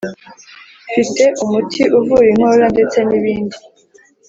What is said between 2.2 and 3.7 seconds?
inkorora ndetse nibindi